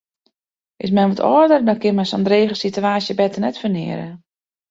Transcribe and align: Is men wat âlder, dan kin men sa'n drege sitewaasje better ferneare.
Is 0.83 0.93
men 0.95 1.09
wat 1.11 1.25
âlder, 1.35 1.61
dan 1.65 1.79
kin 1.81 1.95
men 1.97 2.07
sa'n 2.09 2.25
drege 2.27 2.55
sitewaasje 2.57 3.13
better 3.19 3.57
ferneare. 3.61 4.07